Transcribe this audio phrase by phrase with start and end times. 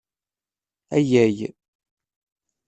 [0.95, 1.39] Ayyay